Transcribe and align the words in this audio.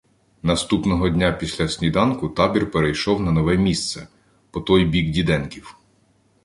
Наступного 0.43 1.09
дня 1.09 1.31
після 1.31 1.67
сніданку 1.67 2.29
табір 2.29 2.71
перейшов 2.71 3.19
на 3.21 3.31
нове 3.31 3.57
місце— 3.57 4.07
по 4.51 4.61
той 4.61 4.85
бік 4.85 5.09
Діденків. 5.09 5.77